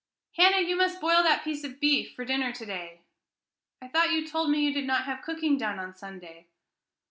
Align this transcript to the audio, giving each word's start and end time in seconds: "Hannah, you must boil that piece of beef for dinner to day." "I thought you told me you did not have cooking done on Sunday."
"Hannah, 0.35 0.61
you 0.67 0.75
must 0.75 0.99
boil 0.99 1.21
that 1.21 1.43
piece 1.43 1.63
of 1.63 1.79
beef 1.79 2.15
for 2.15 2.25
dinner 2.25 2.51
to 2.51 2.65
day." 2.65 3.01
"I 3.83 3.87
thought 3.87 4.09
you 4.11 4.27
told 4.27 4.49
me 4.49 4.63
you 4.65 4.73
did 4.73 4.85
not 4.87 5.03
have 5.03 5.21
cooking 5.21 5.59
done 5.59 5.77
on 5.77 5.93
Sunday." 5.93 6.47